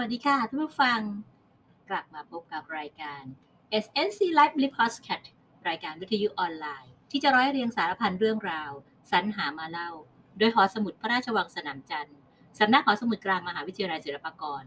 [0.00, 1.00] วัสดีค่ะท่านผู้ฟัง
[1.90, 3.22] กลับมาพบกับรายการ
[3.84, 5.24] SNC Live Lip Podcast
[5.68, 8.70] รายการวิทยุออนไลน์ ที่จะร้อยเรียงสารพันเรื่องราว
[9.10, 9.90] สรรหามาเล่า
[10.38, 12.18] โดยหอสมุดพระราชวังสนามจันทร์
[12.58, 14.64] สำนักหอสมุดกลางมหาวิทยาลัยศิลปากร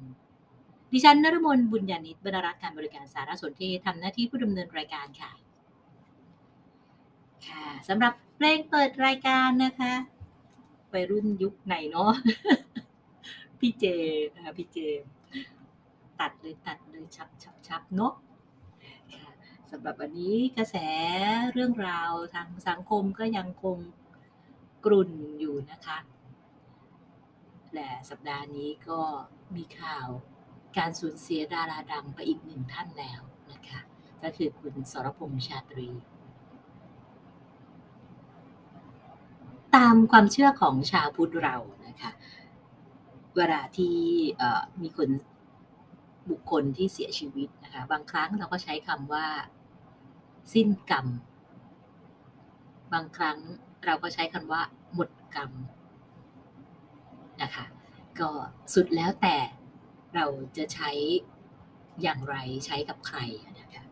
[0.92, 5.32] ดิฉันนรมนบุญญาณิตบรรรักษ์การบริการสารสนเทศทำหน้าที่ผู้ดำเนินรายการค่ะ
[7.48, 9.94] ค่ะสำหรับเพลงเปิดรายการนะคะ
[10.94, 12.12] วัยรุ่นยุคไหนเนาะ
[13.60, 13.86] พี่เจ
[14.36, 14.78] นะคะพี่เจ
[16.24, 18.14] ตัดเลยตัดเลยชับชับชับเนาะ
[19.14, 19.30] ค่ะ
[19.72, 20.76] สำหรับวันนี้กระแส
[21.54, 23.78] เรื่องราวทางสังคมก็ยังคง
[24.86, 25.98] กรุ่นอยู่นะคะ
[27.74, 29.02] และสัปดาห์นี้ก็
[29.56, 30.08] มีข่าว
[30.78, 33.80] การสูญเสียดาราดังไปอีกหนึ่งท่านแล้วนะคะ
[34.24, 35.90] ก็คือคุณสรพงษ์ชาตรี
[39.76, 41.58] ตามความเชื่อของชาวพุทธเรา
[41.88, 42.12] นะคะ
[43.38, 43.96] เวลาที่
[44.82, 45.10] มีคน
[46.30, 49.26] บุคคลที่เสียชีวิตนะคะ บางครั้งเราก็ใช้คำว่า
[50.54, 51.08] สิ้นกรรม
[52.94, 53.38] บางครั้ง
[53.86, 54.62] เราก็ใช้คำว่า
[54.94, 55.52] หมดกรรม
[57.42, 57.66] นะคะ
[58.20, 58.30] ก็
[58.74, 59.38] สุดแล้วแต่
[60.16, 60.26] เรา
[60.58, 60.92] จะใช้
[62.02, 62.36] อย่างไร
[62.66, 63.20] ใช้กับใคร
[63.60, 63.84] นะคะ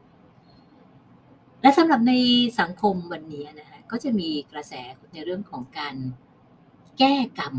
[1.62, 2.14] และสำหรับใน
[2.60, 4.74] สังคมวันนี้นะคะก็จะมีกระแส
[5.14, 5.96] ในเรื่องของการ
[7.00, 7.56] แก้กรรม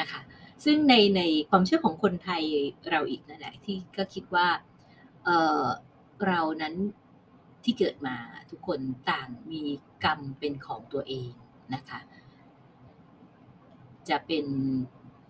[0.00, 0.20] นะคะ
[0.64, 2.42] ซึ่งในในความเชื่อของคนไทย
[2.90, 4.48] เราอีกนั่นแหละที่ก็คิดว่า
[5.24, 6.74] เเรานั้น
[7.64, 8.16] ที่เกิดมา
[8.50, 8.80] ทุกคน
[9.10, 9.62] ต่างมี
[10.04, 11.30] กรรมเป็นของตัวเอง
[11.74, 12.00] นะคะ
[14.08, 14.46] จะเป็น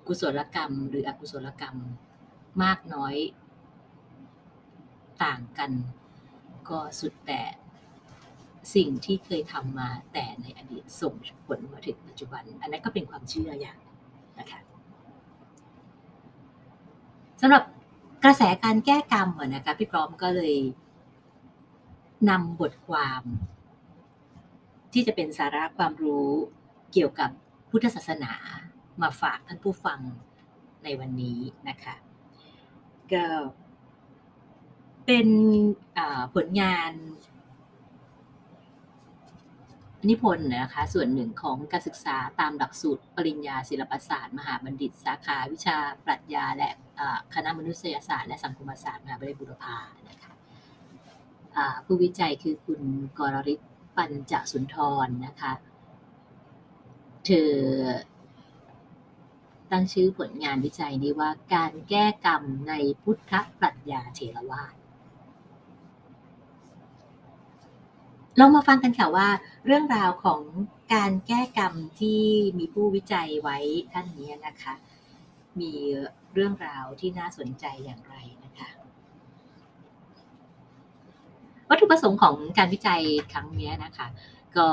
[0.06, 1.77] กุศลกรรม หรืออกุศลกรรม
[2.62, 3.15] มากน้อย
[5.25, 5.73] ต่างกัน
[6.69, 7.43] ก็สุดแต่
[8.75, 11.15] สิ่งที่เคยทำมาแต่ในอดีตส่ง
[11.47, 13.78] ผลมาถึงปัจจุบัน อันนั้นก็เป็นความเชื่ออย่าง
[14.39, 14.61] นะคะ
[17.41, 17.62] สำหรับ
[18.25, 20.55] กระแสการแก้กรรมนะคะพี่พร้อมก็เลย
[22.31, 23.22] นำบทความ
[24.93, 26.28] ที่จะเป็นสาระความรู้
[26.93, 27.31] เกี่ยวกับ
[27.71, 28.33] พุทธศาสนา
[29.03, 30.00] มาฝากท่านผู้ฟัง
[30.84, 31.94] ในวันนี้นะคะ
[33.12, 33.25] ก็
[35.06, 35.28] เป็น
[36.34, 36.93] ผลงาน
[40.11, 46.71] นิพนธ์นะคะส่วนหนึ่งของการศึกษาตามหลักสูตรปริญญาศิลปศาสตร์ มหาบัณฑิต สาขาวิชาปรัชญา และ
[47.35, 49.79] คณะมนุษยศาสตร์และสังคมศาสตร์มหาวิทยาลัยบุรพา
[50.09, 50.33] นะคะ
[51.85, 52.83] ผู้วิจัยคือคุณ
[53.19, 53.61] กรริศ
[53.97, 54.77] ปัญจสุนท
[55.07, 55.53] รนะคะ
[57.27, 57.53] เธอ
[59.71, 62.73] ตั้งชื่อผลงานวิจัยนี้ว่าการแก้กรรมใน
[63.03, 64.75] พุทธปรัชญาเทรวาส
[68.37, 69.28] เรามาฟังกันค่ะว่า
[69.67, 70.41] เรื่องราวของ
[70.95, 72.21] การแก้กรรมที่
[72.59, 73.59] มีผู้วิจัยไว้
[73.93, 74.75] ท่านนี้นะคะ
[75.61, 75.72] มี
[76.34, 78.69] เรื่องราวที่น่าสนใจอย่างไรนะคะ
[81.69, 84.06] วัตถุประสงค์ของการวิจัยครั้งนี้นะคะ
[84.56, 84.69] ก็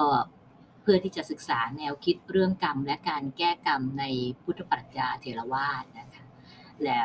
[0.81, 4.05] เพื่อที่จะศึกษาแนวคิดเรื่องกรรม และการแก้กรรมใน
[4.43, 6.23] พุทธปรัชญาเทรวาสนะคะ
[6.83, 6.99] และ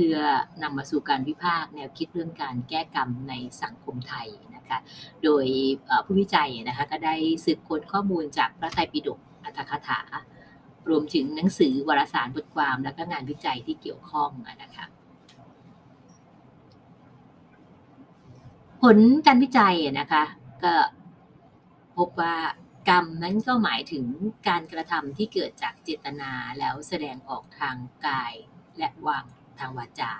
[0.00, 0.18] พื่อ
[0.62, 4.78] นำมาสู่การวิพากษ์แนวคิดเรื่องการแก้กรรมในสังคมไทยนะคะ
[5.24, 5.46] โดย
[6.04, 7.14] ผู้วิจัยนะคะก็ได้
[7.44, 10.00] สืบค้นข้อมูลจากพระไตรปิฎกอัตถคถา
[10.88, 14.30] รวมถึงหนังสือวารสารบทความ และก็งานวิจัยที่เกี่ยวข้อง
[14.62, 14.84] นะคะ
[18.82, 20.24] ผลการวิจัยนะคะ
[20.64, 20.74] ก็
[21.96, 22.36] พบว่า
[22.88, 24.04] กรรมนั้นก็หมายถึง
[24.48, 27.76] การกระทำที่เกิดจากเจตนาแล้วแสดงออกทาง
[28.06, 28.34] กาย
[28.78, 29.24] และวาง
[29.60, 30.12] ทางวาจา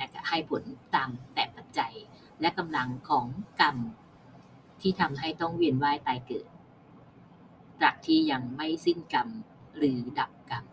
[0.00, 0.62] นะคะให้ผล
[0.94, 1.94] ตามแต่ปัจจัย
[2.40, 3.26] และกำลังของ
[3.60, 3.76] กรรม
[4.80, 6.48] ที่ทำให้ต้องเวียนว่ายตายเกิด
[7.80, 9.28] ตราบที่ยังไม่สิ้นกรรม
[9.76, 10.64] หรือดับกรรม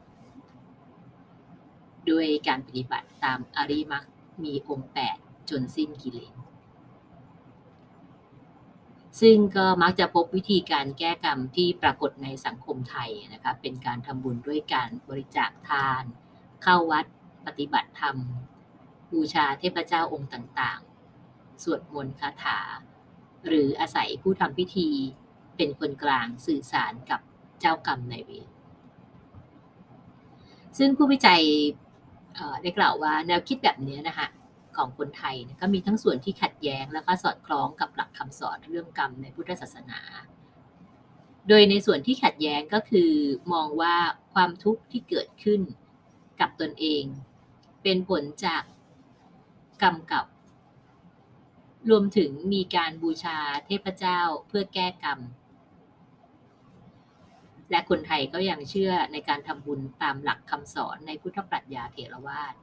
[2.10, 4.06] ด้วยการปฏิบัติตามอริมัก
[4.44, 5.18] มีองค์แปด
[5.50, 6.34] จนสิ้นกิเลส
[9.22, 16.04] ซึ่งก็มักจะพบวิธีการแก้กรรมที่ปรากฏในสังคมไทยนะคะเป็นการทำบุญด้วยการบริจาคทาน
[16.64, 17.06] เข้าวัด
[17.46, 18.18] ปฏิบัติธรรม
[19.14, 22.60] บูชาเทพเจ้าองค์ต่างๆ สวดมนต์คาถา
[23.48, 24.90] หรืออาศัยผู้ทำพิธี
[25.58, 27.22] เป็นคนกลางสื่อสารกับ
[27.62, 28.50] เจ้ากรรมในเวร
[30.78, 31.42] ซึ่งผู้วิจัย
[32.62, 34.28] ได้กล่าวว่าแนวคิดแบบนี้นะคะ
[34.76, 40.02] ของคนไทยก็มีทั้งส่วนที่ขัดแย้งแล้วก็สอดคล้องกับหลักคำสอนเรื่องกรรมในพุทธศาสนา
[41.48, 43.12] โดยในส่วนที่ขัดแย้งก็คือ
[43.54, 43.96] มองว่า
[44.34, 45.62] ความทุกข์ที่เกิดขึ้น
[46.40, 47.04] กับตนเอง
[47.88, 48.64] เป็นผลจาก
[49.84, 50.24] กรรมเก่า
[51.90, 55.20] รวมถึงมีการบูชาเทพเจ้าเพื่อแก้กรรม
[57.72, 62.54] และคนไทยก็ยังเชื่อในการทำบุญตามหลักคำสอนในพุทธปรัชญาเถรวาท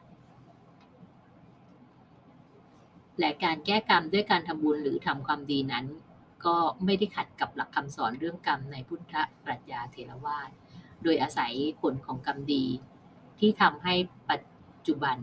[3.19, 5.87] และการแก้กรรมด้วยการทำบุญหรือทำความดีนั้น
[6.47, 9.15] ก็ไม่ได้ขัดกับหลักคำสอนเรื่องกรรมในพุทธ
[9.45, 10.51] ปรัชญาเทรวาส
[11.03, 12.67] โดยอาศัยผลของกรรมดี
[13.39, 13.95] ที่ทำให้
[14.29, 14.41] ปัจ
[14.87, 15.17] จุบัน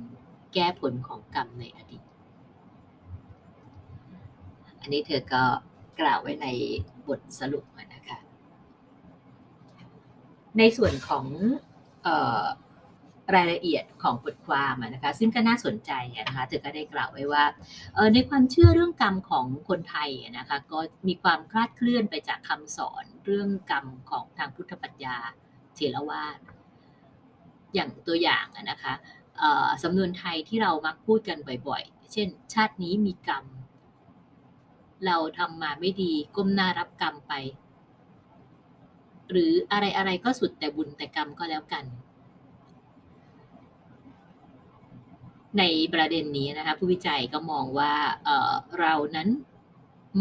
[0.53, 2.03] แก้ผลของกรรมในอดีต
[4.81, 5.44] อันนี้เธอก็
[6.00, 6.47] กล่าวไว้ใน
[7.07, 8.17] บทสรุปนะคะ
[10.57, 11.25] ในส่วนของ
[12.06, 12.09] อ
[12.41, 12.44] อ
[13.35, 15.91] รายละเอียดของบทความนะคะซึ่งก็น่าสนใจ
[16.27, 17.44] นะคะเธอก็ได้กล่าวไว้ว่า
[18.13, 25.17] ในความเชื่อเรื่องกรรมของคนไทยนะคะก็มีความคลาดเคลื่อนไปจากคำสอนเรื่องกรรมของทางพุทธปัญญา
[25.75, 26.39] เทรวาส
[27.73, 28.94] อย่างตัวอย่างนะคะ
[29.83, 31.38] สำนวนไทยที่เรามักพูดกัน
[31.68, 33.45] บ่อยๆ เช่น ชาตินี้มีกรรม
[35.06, 37.33] เราทำมาไม่ดีก้มหน้ารับกรรมไป
[39.31, 41.86] หรืออะไรอะไรก็สุดแต่บุญแต่กรรมก็แล้วกัน
[45.57, 45.63] ใน
[45.94, 47.94] ประเด็นนี้นะคะผู้วิจัยก็มองว่า
[48.25, 49.30] เเรานั้น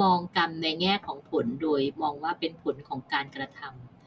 [0.02, 3.60] มองกรรมในแง่ของผลโดยมองว่าเป็นผลของการกระท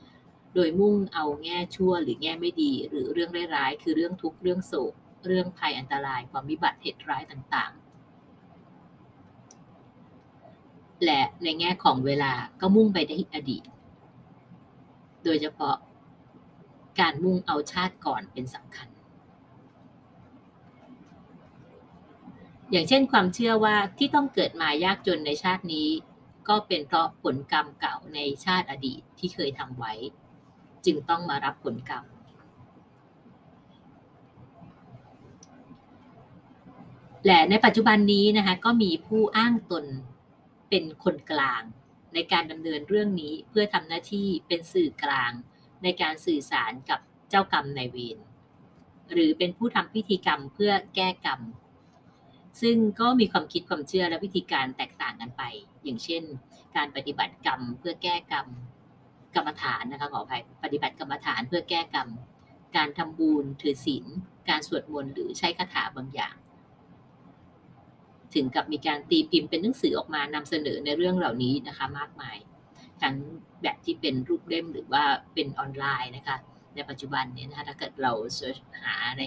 [0.03, 4.93] ำโดยมุ่งเอาแง่ชั่วหรือแง่ไม่ดี หรือเรื่องร้ายๆคือเรื่องทุกข์เรื่องโศก
[5.25, 7.81] เรื่องภัยอันตรายความวิบัติเหตุร้ายต่างๆ
[11.05, 13.63] และในแง่ของเวลาก็มุ่งไปในอดีต
[15.23, 15.75] โดยเฉพาะ
[16.99, 18.87] การมุ่งเอาชาติก่อนเป็นสำคัญ
[22.71, 25.89] อย่างเช่นความเชื่อว่าที่ต้องเกิดมายากจนในชาตินี้
[26.47, 29.93] ก็เป็นเพราะผลกรรมเก่าในชาติอดีตที่เคยทำไว้
[30.85, 32.03] จึงต้องมารับผลกรรม
[37.25, 39.85] และในปัจจุบันนี้นะคะก็มีผู้อ้างตน
[40.69, 41.61] เป็นคนกลาง
[42.13, 45.31] ในการดำเนินเรื่องนี้เพื่อทำหน้าที่เป็นสื่อกลาง
[45.83, 48.17] ในการสื่อสารกับเจ้ากรรมนายเวร
[49.11, 51.41] หรือเป็นผู้ทำพิธีกรรมเพื่อแก้กรรม
[52.61, 55.43] ซึ่งก็มีความคิดความเชื่อและวิธีการแตกต่างกันไป
[55.83, 56.23] อย่างเช่น
[56.75, 58.47] การปฏิบัติกรรมเพื่อแก้กรรม
[59.35, 62.07] กรรมฐานนะคะขออภัยปฏิบัติกรรมฐานเพื่อแก้กรรม
[62.75, 64.05] การทำบุญถือศีล
[64.49, 66.35] การสวดมนต์หรือใช้คาถาบางอย่าง
[68.35, 72.37] ถึงกับมีการตีพิมพ์เป็นหนังสือออกมานำเสนอในเรื่องเหล่านี้นะคะมากมาย
[73.01, 73.15] ทั้ง
[73.61, 76.37] แบบที่เป็นรูปเล่มหรือว่าเป็นออนไลน์นะคะ
[76.75, 79.23] ในปัจจุบันเนี่ยนะคะถ้าเกิดเราเสิร์ชหาใน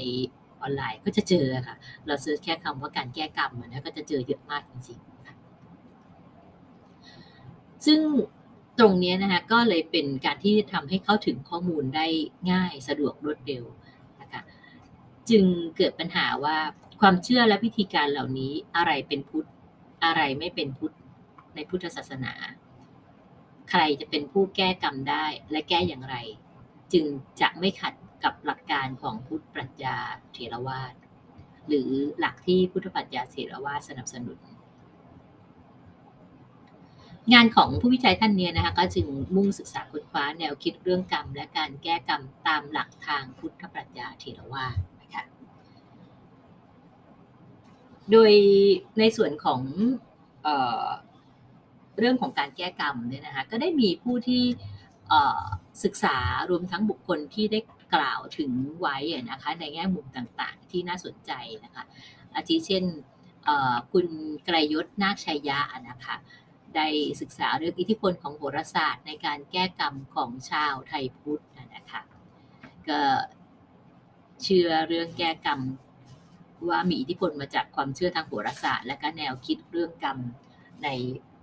[0.61, 5.37] ออนไลน์ก็จะเจอค่ะ เราเสิร์ชแค่คำว่าการแก้กรรมนะก็จะเจอเยอะมากจริงๆค่ะ
[7.87, 8.01] ซึ่ง
[8.79, 12.07] ตรงนี้นะคะก็เลยเป็นการที่ทำให้เข้าถึงข้อมูลได้
[12.53, 13.65] ง่ายสะดวกรวดเร็ว
[14.21, 14.41] นะคะ
[15.31, 15.45] จึง
[15.77, 16.57] เกิดปัญหาว่า
[17.01, 19.49] ความเชื่อและวิธีการเหล่านี้อะไรเป็นพุทธ
[20.05, 20.95] อะไรไม่เป็นพุทธ
[21.55, 22.35] ในพุทธศาสนา
[23.71, 26.17] ใครจะเป็นผู้แก้กรรมได้และแก้อย่างไร
[26.93, 27.07] จึง
[27.41, 29.97] จะไม่ขัดกับหลักการของพุทธปรัชญา
[30.33, 30.95] เทรวาส
[31.69, 34.39] หรือหลักที่พุทธปรัชญาเทรวาสสนับสนุน
[37.33, 44.77] งานของผู้วิจัยท่านนี้นะคะก็จึงมุ่งศึกษาค้นคว้าแนวคิดเรื่องกรรม และการแก้กรรมตามหลักทางพุทธปรัชญาเทรวาส
[48.13, 48.33] โดย
[48.99, 49.61] ในส่วนของ
[50.43, 50.49] เอ
[50.85, 50.87] อ
[51.99, 54.43] เรื่องของการแก้กรรมเนี่ยนะคะก็ได้มีผู้ที่
[55.85, 56.17] ศึกษา
[56.51, 57.61] รวมทั้งบุคคลที่ได้
[57.95, 58.97] กล่าวถึงไว้
[59.31, 61.33] นะคะในแง่มุมต่างๆ ที่น่าสนใจ
[61.65, 61.85] นะคะ
[62.35, 62.85] อาทิเช่น
[63.93, 64.07] คุณ
[64.45, 66.17] ไกรยศนาคชัยยะนะคะ
[66.77, 66.87] ได้
[67.21, 71.45] ศึกษาเรื่องอิทธิพลของโหราศาสตร์ในการแก้กรรมของชาวไทยพุทธ
[71.77, 72.03] นะคะ
[72.89, 73.01] ก็
[74.43, 75.61] เชื่อเรื่องแก้กรรม
[76.69, 80.19] ว่ามีอิทธิพลมาจากความเชื่อทางโหราศาสตร์ และก็แนวคิดเรื่องกรรม
[80.85, 80.89] ใน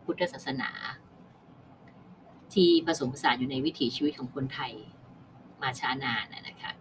[0.04, 0.72] พุทธศาสนา
[2.54, 4.74] ที่ผสมผสานอยู่ในวิถีชีวิตของคนไทย
[5.62, 6.72] มาช้านานนะคะ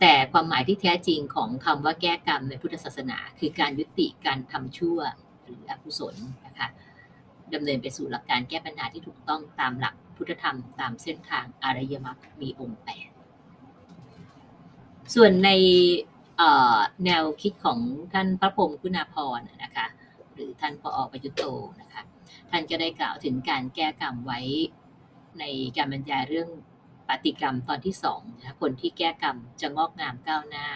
[0.00, 4.98] แต่ความหมายที่แท้จริงของคำว่าแก้กรรมในพุทธศาสนา คือการยุติการทำชั่ว
[5.42, 6.14] หรืออกุศล
[6.46, 6.68] นะคะ
[7.54, 13.08] ดำเนินไปสู่หลักการแก้ปัญหาที่ถูกต้องตามหลักพุทธธรรมตามเส้นทางอารยมรรคมีองค์แปด
[15.14, 15.50] ส่วนใน
[17.04, 17.78] แนวคิดของ
[18.12, 19.86] ท่านพระพรมคุณาพรนะคะ
[20.34, 21.44] หรือท่านพออประยุตโต
[21.80, 22.02] นะคะ
[22.50, 24.40] ท่านก็ได้กล่าวถึงการแก้กรรมไว้
[25.38, 25.44] ใน
[25.76, 26.48] การบรรยายเรื่อง
[27.08, 30.66] ปฏิกรรมตอนที่สองนะคนที่แก้กรรมจะงอกงามก้าวหน้า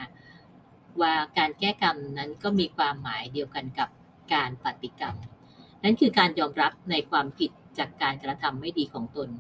[1.01, 3.89] ว่าการแก้กรรมนั้นก็มีความหมายเดียวกันกับ
[4.35, 5.17] การปฏิกรรม
[5.83, 9.31] นั่นคือการยอมรับในความผิดจากการกระทำไม่ดีของตน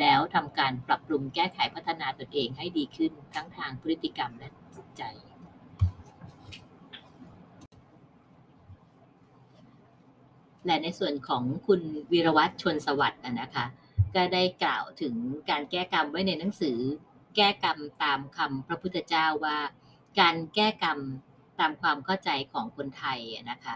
[0.00, 5.02] แล้วทำการปรับปรุงแก้ไขพัฒนาตนเองให้ดีขึ้นทั้งทางพฤติกรรมและจิตใจ
[10.66, 13.64] และในส่วนของคุณวีรวัตรชนสวัสดิ์นะคะ
[14.14, 15.14] ก็ได้กล่าวถึง
[15.50, 16.78] การแก้กรรมไว้ในหนังสือ
[17.36, 19.58] แก้กรรมตามคำพระพุทธเจ้าว่า
[20.20, 20.98] การแก้กรรม
[21.60, 23.18] ตามความเข้าใจของคนไทย
[23.50, 23.74] นะคะ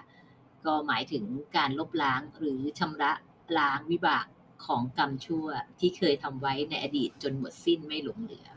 [0.64, 1.24] ก็หมายถึง
[1.56, 3.12] การลบล้างหรือชำระ
[3.58, 4.26] ล้างวิบาก
[4.66, 5.46] ของกรรมชั่ว
[5.78, 8.48] ที่เคยทำไว้ในอดีตจนหมดสิ้นไม่หลงเหลือ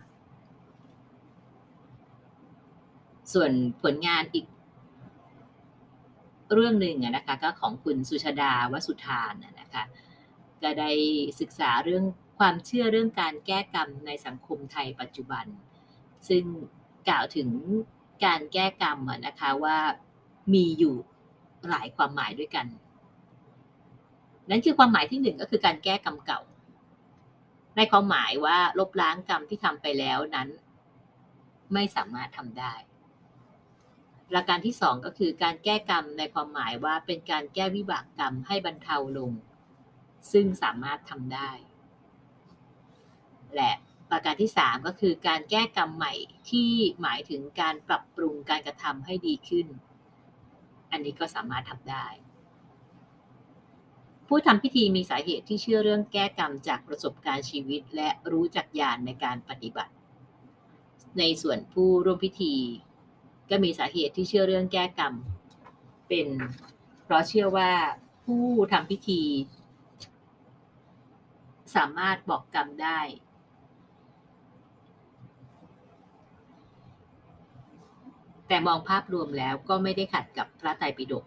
[3.34, 4.46] ส่วนผลงานอีก
[6.54, 9.84] เรื่องหนึ่งนะคะก็ของคุณสุชาดาวสุธานนะคะ
[10.64, 10.92] ก็ได้
[11.40, 12.04] ศึกษาเรื่อง
[12.40, 15.46] ความเชื่อเรื่องการแก้กรรมในสังคมไทยปัจจุบัน
[16.30, 16.44] ซึ่ง
[17.10, 17.50] กล่าวถึง
[18.26, 19.78] การแก้กรรมนะคะว่า
[20.54, 20.96] มีอยู่
[21.70, 22.68] หลายความหมายด้วยกัน
[24.50, 26.42] นั่นคือความหมายที่หนึ่งก็คือการแก้กรรมเก่า
[27.78, 30.50] ในความหมายว่าลบล้างกรรมที่ทำไปแล้วนั้น
[31.74, 32.74] ไม่สามารถทำได้
[34.32, 39.32] หลักการที่สองก็คือการแก้กรรมในความหมายว่าเป็นการแก้วิบากกรรมให้บรรเทาลง
[40.32, 41.52] ซึ่งสามารถทำได้
[43.56, 43.72] และ
[44.10, 46.14] ประการที่สามก็คือการแก้กรรมใหม่
[46.50, 46.72] ที่
[47.02, 49.68] หมายถึงการปรับปรุงการกระทำให้ดีขึ้น
[50.92, 52.08] อันนี้ก็สามารถทำได้
[54.28, 59.94] ผู้ทำพิธีมีสาเหตุที่เชื่อเรื่องแก้กรรมจากประสบการณ์ชีวิต และรู้จักญาณในการปฏิบัติ
[61.20, 62.56] ในส่วนผู้ร่วมพิธี
[63.52, 65.14] ก็มีสาเหตุที่เชื่อเรื่องแก้กรรม
[66.08, 66.28] เป็น
[67.04, 67.72] เพราะเชื่อว่า
[68.26, 69.22] ผู้ทำพิธี
[71.76, 73.00] สามารถบอกกรรมได้
[78.48, 81.26] แต่มองภาพรวมแล้วก็ไม่ได้ขัดกับพระไตรปิฎก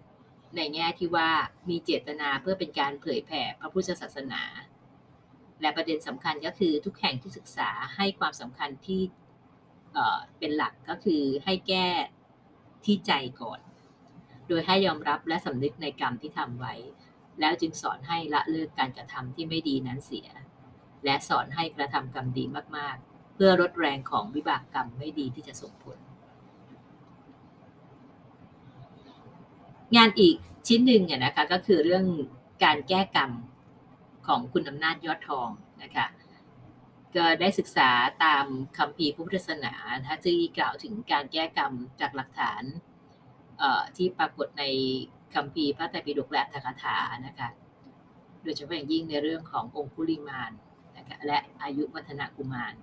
[0.57, 1.31] ในแง่ที่ว่า
[1.69, 4.43] มีเจตนาเพื่อเป็นการเผยแผ่พระพุทธศาสนา
[5.61, 9.03] และประเด็นสำคัญก็คือทุกแห่งที่ศึกษาให้ความสำคัญที่
[10.39, 11.87] เป็นหลักก็คือให้แก้
[12.85, 13.61] ที่ใจก่อน
[14.49, 16.75] โดยให้ยอมรับและสำนึกในกรรมที่ทำไว้
[17.41, 20.29] แล้วจึงสอนให้ละเลิกการกระทำที่ไม่ดีนั้นเสีย
[21.05, 22.45] และสอนให้กระทำกรรมดี
[22.77, 25.99] มากๆ เพื่อลดแรงของวิบากกรรมไม่ดีที่จะส่งผล
[29.97, 30.37] งานอีก
[30.67, 32.05] ชิ้นหนึ่งนะคะก็คือเรื่อง
[32.65, 33.31] การแก้กรรม
[34.27, 35.49] ของคุณอำนาจยอดทอง
[35.83, 36.07] นะคะ
[37.17, 37.91] ก็ได้ศึกษา
[38.25, 38.47] ตาม
[38.79, 39.75] คำพีพุทธศาสนา
[40.25, 42.63] ที่กล่าวถึงการแก้กรรมจากหลักฐาน
[43.97, 44.65] ที่ปรากฏใน
[45.35, 47.49] คำพีพระไตรปิฎกและธกถานะคะ
[48.43, 50.53] โดยเฉพาะอย่างยิ่งในเรื่องขององคุลิมาน
[50.97, 52.75] นะคะและอายุวัฒนกุมาร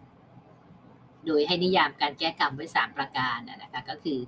[1.25, 4.19] โดยให้นิยามการแก้กรรมไว้ 3 ประการนะคะก็คือ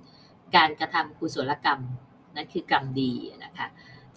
[0.56, 1.80] การกระทำกุศลกรรม
[2.36, 3.12] นั่นคือกรรมดี
[3.44, 3.66] นะคะ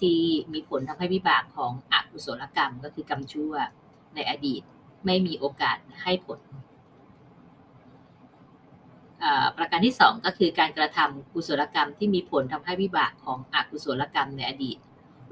[0.01, 0.19] ที่
[0.53, 3.53] มีผลทำให้วิบากของอกุศลกรรมก็คือกรรมชั่ว
[4.15, 4.63] ในอดีต
[5.05, 6.39] ไม่มีโอกาสให้ผล
[9.57, 14.77] ประการที่สองก็คือการกระทำกุศลกรรมที่มีผลทำให้วิบากของอกุศลกรรมในอดีต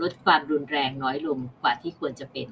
[0.02, 2.48] ลดความรุนแรงน้อยลงกว่าที่ควรจะเป็น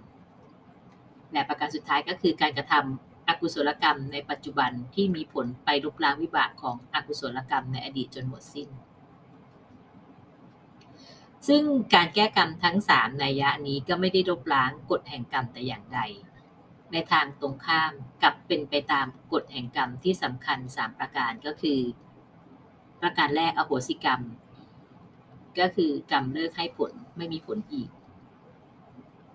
[1.31, 8.69] และประการสุดท้ายก็คือการกระทำอกุศลกรรมในปัจจุบันที่มีผลไปลบล้างวิบากของอกุศลกรรมในอดีตจนหมดสิ้น
[11.47, 11.63] ซึ่ง
[11.95, 15.99] การแก้กรรมทั้ง3นัยยะนี้ก็ไม่ได้ลบล้างกฎแห่งกรรมแต่อย่างใด
[16.93, 17.91] ในทางตรงข้าม
[18.23, 21.79] กับเป็นไปตามกฎแห่งกรรมที่สำคัญ 3 ประการก็คือ
[23.01, 24.21] ประการแรกอโหสิกรรม
[25.59, 27.89] ก็คือกรรมเลิกให้ผลไม่มีผลอีก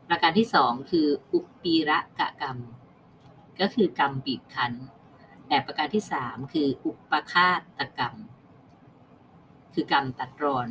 [0.09, 2.59] ประการที่สองคืออุปปีระกะกรรม
[3.61, 4.73] ก็คือกรรมบีบคั้น
[5.49, 8.15] แต่ประการที่สามคืออุปคาตกรรม
[9.75, 10.69] คือกรรมตัดรอน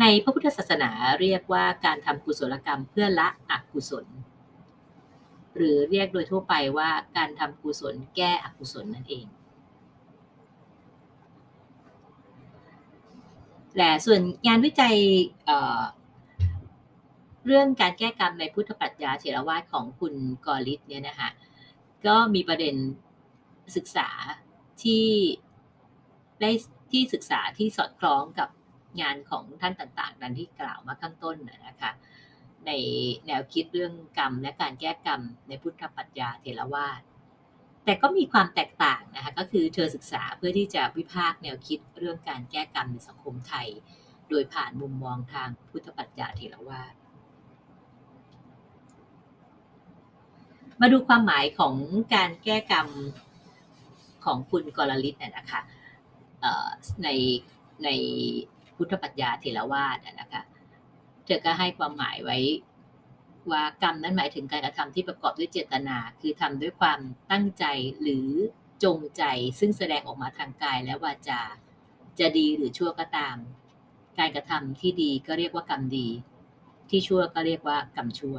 [0.00, 0.90] ในพระพุทธศาสนา
[1.20, 4.06] เรียกว่าการทำกุศลกรรมเพื่อละอกุศล
[5.58, 9.26] หรือเรียกโดยทั่วไปว่าการทำกุศลแก้อกุศลนั่นเอง
[13.76, 14.96] และส่วนงานวิจัย
[15.46, 20.14] เเรื่องการแก้กรรมในพุทธปรัชญาเถรวาทของคุณ
[20.46, 21.30] กอริศเนี่ยนะคะ
[22.06, 22.74] ก็มีประเด็น
[23.76, 24.08] ศึกษา
[24.82, 25.06] ที่
[26.40, 26.50] ได้
[26.92, 28.48] ที่ศึกษาที่สอดคล้องกับ
[29.00, 31.36] งานของท่านต่าง ๆ ดังที่กล่าวมาข้างต้น
[31.66, 31.92] นะคะ
[32.68, 32.72] ใน
[33.26, 37.00] แนวคิดเรื่องกรรม และการแก้กรรม ในพุทธปัญญาเทรวาส
[37.84, 43.68] แต่ก็มีความแตกต่างนะคะก็คือเธอศึกษาเพื่อที่จะวิพากษ์แนวคิดเรื่องการแก้กรรมในสังคมไทย
[44.28, 46.94] โดยผ่านมุมมองทางพุทธปัญญาเทรวาส
[50.80, 51.74] มาดูความหมายของ
[52.14, 52.88] การแก้กรรม
[54.24, 55.60] ของคุณกรลิศนะคะ
[57.04, 57.08] ใน
[57.84, 57.88] ใน
[58.76, 60.42] พุทธปัญญาเทรวาสนะคะ
[61.28, 62.38] เธอก็ให้ความหมายไว้
[63.50, 67.64] ว่ากรรมนั้นหมายถึงการกระทำที่ประกอบด้วยเจตนา คือทำด้วยความตั้งใจ
[68.02, 68.28] หรือ
[68.84, 69.22] จงใจ
[69.58, 71.40] ซึ่งแสดงออกมาทางกายและวาจา
[72.18, 73.36] จะดีหรือชั่วก็ตาม
[74.18, 76.08] การกระทำที่ดีก็เรียกว่ากรรมดี
[76.90, 78.36] ที่ชั่วก็เรียกว่ากรรมชั่ว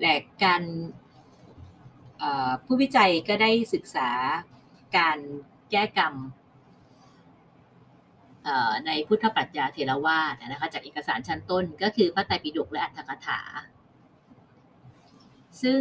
[0.00, 0.14] และ
[0.44, 0.62] การ
[2.64, 4.10] ผู้วิจัยก็ได้ศึกษา
[4.98, 5.18] การ
[5.70, 6.14] แก้กรรม
[8.86, 13.40] ในพุทธปรัชญาเทรวาสนะคะจากเอกสารชั้นต้นก็คือพระไตรปิฎกและอัตถกถา
[15.62, 15.80] ซึ่ง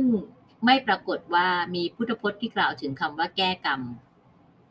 [0.65, 3.81] ไม่ปรากฏว่ามีพุทธพจน์ที่กล่าวถึงคำว่าแก้กรรม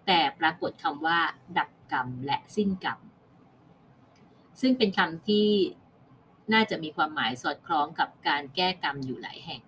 [0.06, 1.18] แต่ปรากฏคำว่า
[1.58, 2.99] ดับกรรมและสิ้นกรรม
[4.61, 5.49] ซึ่งเป็นคำที่
[6.52, 9.62] น่าจะมีความหมายสอดคล้องกับการแก้กรรมอยู่หลายแห่ง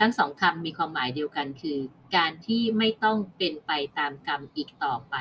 [0.00, 1.78] ทั้งสองคำมีความหมายเดียวกันคือ
[2.16, 5.14] การที่ไม่ต้องเป็นไปตามกรรมอีกต่อไป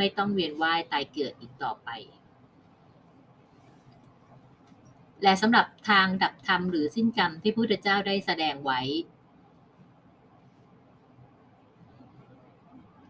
[0.00, 1.88] ไม่ต้องเวียนว่ายตายเกิดอีกต่อไป
[5.22, 8.80] และสำหรับทางดับธรรมหรือสิ้นกรรมที่พระพุทธเจ้าได้แสดงไว้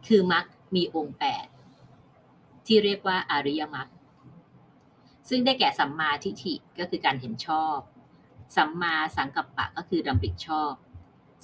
[0.07, 0.45] คือมรรค
[0.75, 1.47] มีองค์แปด
[2.67, 3.89] ที่เรียกว่าอริยมรรค
[5.29, 7.79] ซึ่งได้แก่สัมมาทิฏฐิก็คือการเห็นชอบ
[8.57, 10.73] สัมมาสังกัปปะก็คือดำริชอบ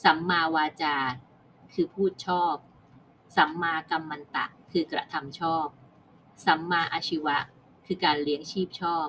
[0.05, 0.97] สัมมาวาจา
[1.75, 2.55] คือพูดชอบ
[3.37, 5.67] สัมมากัมมันตะคือกระทำชอบ
[6.47, 7.37] สัมมาอาชีวะ
[7.87, 9.07] คือการเลี้ยงชีพชอบ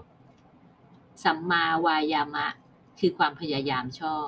[1.24, 2.48] สัมมาวายามะ
[3.00, 4.28] คือความพยายามชอบ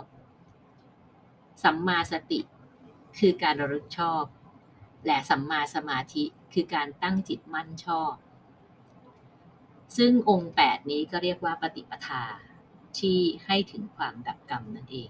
[1.64, 2.40] สัมมาสติ
[3.20, 4.24] คือการระลึกชอบ
[5.06, 6.24] และสัมมาสมาธิ
[6.54, 8.14] คือการตั้งจิตมั่นชอบ
[9.98, 12.24] ซึ่งองค์ 8 นี้ก็เรียกว่าปฏิปทา
[13.00, 15.10] ที่ให้ถึงความดับกรรมนั่นเอง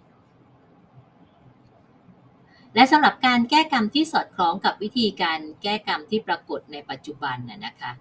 [2.76, 7.92] และสำหรับการแก้กรรมที่สอดคล้องกับวิธีการแก้กรรมที่ปรากฏในปัจจุบันน่ะนะคะ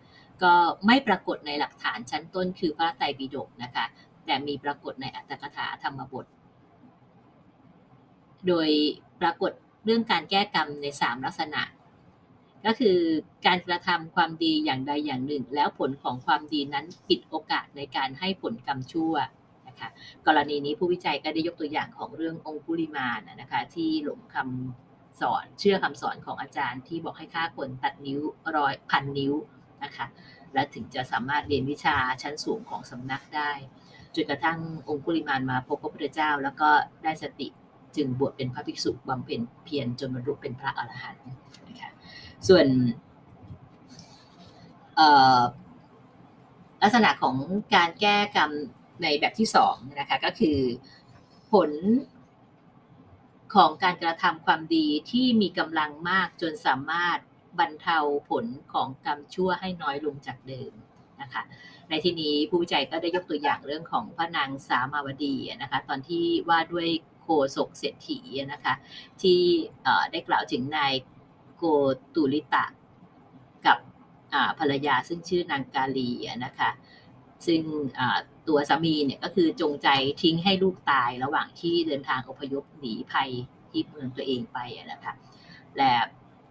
[0.43, 0.53] ก็
[0.87, 3.85] ไม่ปรากฏในหลักฐานชั้นต้นคือพระไตรปิฎกนะคะ
[4.27, 6.27] แต่มีปรากฏในอัตถกถาธรรมบท
[8.47, 8.69] โดย
[9.21, 9.53] ปรากฏ
[9.85, 11.63] เรื่องการแก้กรรมใน 3 ลักษณะ
[12.67, 12.99] ก็คือ
[13.47, 19.15] การกระทำความดีอย่างใดอย่างหนึ่ง แล้วผลของความดีนั้นปิดโอกาสในการให้ผลกรรมชั่ว
[19.81, 19.91] คะ
[20.27, 28.21] กรณีนี้ผู้วิจัยก็ได้ยกตัวอย่างของเรื่ององคุลิมานนะคะที่หลงคำสอนเชื่อคำสอนของอาจารย์ที่บอกให้ฆ่าคนตัดนิ้ว
[28.57, 29.35] ร้อยพันนิ้ว
[29.85, 30.07] นะคะ
[30.55, 33.51] และถึงจะสามารถเรียนวิชาชั้นสูงของสำนักได้
[34.15, 36.71] จนกระทั่งองคุลิมานมาพบพระพุทธเจ้า แล้วก็
[37.05, 37.49] ได้สติ
[37.97, 41.27] จึงบวชเป็นพระภิกษุบำเพ็ญเพียรจนบรรลุเป็นพระอรหันต์
[41.69, 41.91] นะคะ
[42.49, 42.67] ส่วน
[46.83, 47.37] ลักษณะของ
[47.75, 48.51] การแก้กรรม
[49.03, 50.59] ในแบบที่สองนะคะก็คือ
[51.53, 51.71] ผล
[53.55, 57.19] ของการกระทำความดีที่มีกำลังมากจนสามารถ
[57.59, 57.99] บรรเทา
[58.31, 60.73] ผลของกรรมชั่วให้น้อยลงจากเดิม
[61.21, 61.43] นะคะ
[61.89, 66.89] ในที่นี้ผู้วิจัยก็ได้ยกตัวอย่างเรื่องของพระนางสามาวดีนะคะตอนที่ว่าด้วย
[67.23, 68.21] โคศกเศรษฐี
[68.53, 68.75] นะคะ
[69.23, 69.41] ที่
[70.13, 70.93] ได้กล่าวถึงนาย
[71.57, 71.65] โก
[72.15, 72.65] ตุลิตะ
[73.67, 73.79] กับ
[74.59, 76.11] ภรรยาซึ่งชื่อนางกาลี
[76.45, 76.71] นะคะ
[77.47, 77.63] ซึ่ง
[78.49, 79.89] ตัวสามีเนี่ยก็คือจงใจ
[80.23, 83.31] ทิ้งให้ลูกตายระหว่างที่เดินทางอพยพหนีภัย
[83.71, 84.59] ที่เมืองตัวเองไป
[84.93, 85.15] นะคะ
[85.77, 85.93] และ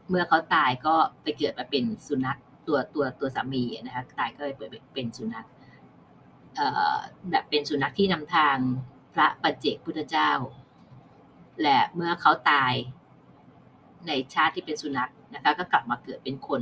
[0.09, 4.55] เมื่อเขาตายก็ไปเกิดมาเป็นสุนัขตัวตัวตัวสามีนะคะตายก็เลย
[4.93, 5.45] เป็นสุนัข
[7.29, 8.57] แบบเป็นสุนัขที่นำทาง
[9.13, 10.31] พระปัจเจกพุทธเจ้า
[11.61, 12.73] และเมื่อเขาตาย
[14.07, 16.61] ในชาติที่เป็นสุนัขนะคะก็กลับมาเกิดเป็นคน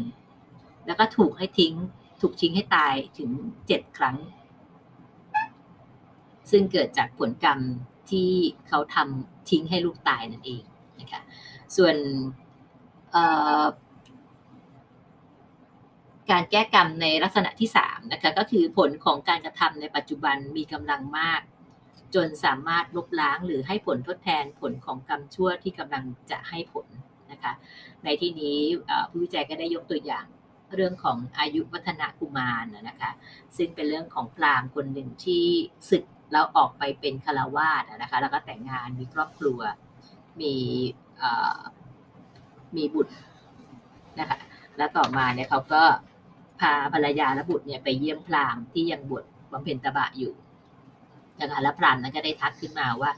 [0.88, 1.74] แล้วก็ถูกให้ทิ้ง
[2.22, 3.30] ถูกทิ้งให้ตายถึง
[3.68, 4.18] เจ็ดครั้ง
[6.52, 7.60] ซึ่งเกิดจากผลกรรม
[8.12, 8.32] ที่
[8.68, 10.64] เขาทำทิ้งให้ลูกตายนั่นเอง
[11.00, 11.22] นะคะ
[11.76, 11.96] ส่วน
[16.32, 21.42] การแก้กรรมในลักษณะที่3นะคะก็คือผลของการกระทำในปัจจุบันมีกำลังมาก
[22.16, 26.88] จนสามารถลบล้างหรือให้ผลทดแทนผลของกรรมชั่วที่กำลังจะให้ผล
[27.32, 27.54] นะคะ
[28.04, 28.58] ในที่นี้
[29.10, 30.26] ผู้วิจัยก็ได้ยกตัวอย่าง
[30.76, 33.12] เรื่องของอายุวัฒนกุมารนะคะ
[33.58, 35.46] ซึ่งเป็นเรื่องของพราหมณ์คนหนึ่งที่
[35.90, 39.60] ศึก แล้วออกไปเป็นคารวาสนะคะ แล้วก็แต่งงานมีครอบครัว
[40.42, 40.54] มี
[42.76, 43.14] มีบุตร
[44.20, 44.38] นะคะ
[44.78, 45.84] แล้วต่อมาเนี่ยเขาก็
[46.60, 50.34] พาภรรยาและบุตรเนี่ยไปเยี่ยมพราหมณ์ที่ยังบวชบำเพ็ญตบะอยู่
[51.42, 53.12] นะคะแล้วพราหมณ์นั้นก็ได้ทักขึ้นมาว่า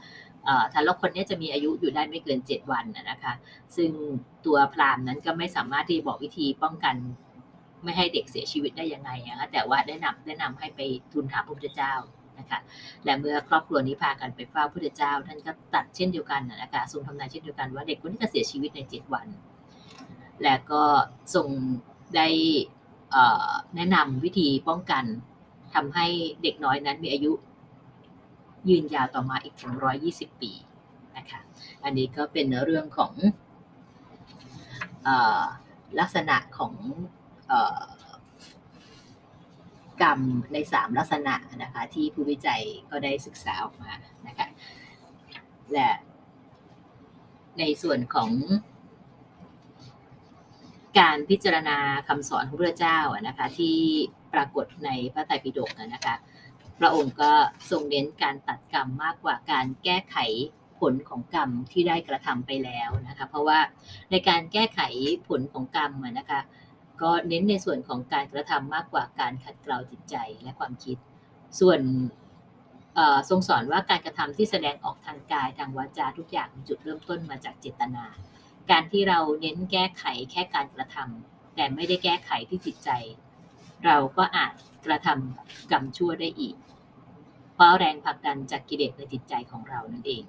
[0.72, 3.32] ทารกคนนี้จะมีอายุอยู่ได้ไม่เกิน 7 วันนะคะ
[3.76, 3.90] ซึ่ง
[4.46, 6.96] ตัวพรามนั้นก็ไม่สามารถที่บอกวิธีป้องกัน
[7.84, 10.80] ไม่ให้เด็กเสียชีวิตได้ยังไงนะคะแต่ว่าได้นำแนะนำให้ไป
[11.12, 11.94] ทูลถามพระพุทธเจ้า
[12.38, 12.58] นะคะ
[13.04, 19.26] และเมื่อครอบครัวนี้พากันไปเฝ้าพระพุทธเจ้า ท่านก็ตัดเช่นเดียวกันนะคะทรงทำนายเช่นเดียวกันว่าเด็กคนนี้จะเสียชีวิตใน7วัน
[20.42, 20.82] และก็
[21.34, 21.48] ทรง
[22.16, 22.28] ได้
[23.76, 25.04] แนะนำวิธีป้องกัน
[25.74, 26.06] ทำให้
[26.42, 27.32] เด็กน้อยนั้นมีอายุ
[28.68, 29.72] ยืนยาวต่อมาอีกถึง
[30.06, 30.52] 120ปี
[31.16, 31.40] นะคะ
[31.84, 33.12] อันนี้ก็เป็นเรื่องของ
[35.06, 35.08] อ
[36.00, 36.72] ลักษณะของ
[40.02, 40.18] กรรม
[40.52, 43.92] ใน 3 ลักษณะนะคะที่ผู้วิจัยก็ได้ศึกษาออกมา
[44.28, 44.46] นะคะ
[45.72, 45.90] และ
[47.58, 48.30] ในส่วนของ
[51.00, 53.76] การพิจารณาคำสอนของพระเจ้านะคะที่
[54.34, 56.14] ปรากฏในพระไตรปิฎกนะคะ
[56.78, 57.32] พระองค์ก็
[57.70, 60.16] ทรงเน้นการตัดกรรมมากกว่าการแก้ไข
[60.80, 63.58] ผลของกรรมที่ได้กระทำไปแล้วนะคะเพราะว่า
[64.10, 64.80] ในการแก้ไข
[65.28, 66.40] ผลของกรรมนะคะ
[67.02, 70.96] ก็เน้นในส่วนของการกระทำมากกว่าการขัดเกลาจิตใจและความคิด
[71.60, 71.80] ส่วน
[73.28, 78.04] ทรงสอนว่าการกระทำที่แสดงออกทางกายทางวาจาทุกอย่างจุดเริ่มต้นมาจากเจตนา
[78.70, 82.90] การที่เราเน้นแก้ไขแค่การกระทำแต่ไม่ได้แก้ไขที่จิตใจ
[83.86, 84.54] เราก็อาจ
[84.86, 86.56] กระทำกรรมชั่วได้อีก
[87.54, 90.24] เพราะแรงผลักดันจากกิเลสในจิตใจของเรานั่นเอง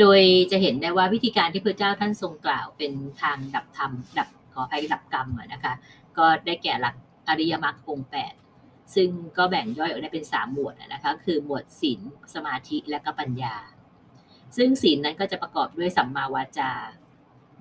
[0.00, 5.74] โดยจะเห็นได้ว่าวิธีการที่พระเจ้าท่านทรงกล่าวเป็นทางดับธรรมดับขออภัยดับกรรมนะคะ
[6.18, 6.94] ก็ได้แก่หลัก
[7.28, 8.34] อริยมรรคองแปด
[8.94, 9.08] ซึ่ง
[9.38, 12.00] ก็แบ่งย่อยออกได้เป็น 3 หมวดนะคะคือหมวดศีล
[12.34, 13.56] สมาธิและก็ปัญญา
[14.56, 16.72] ซึ่งศีลนั้นก็จะประกอบด้วยสัมมาวาจา